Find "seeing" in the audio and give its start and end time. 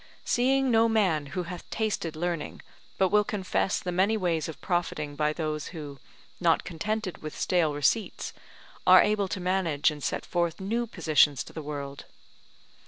0.25-0.71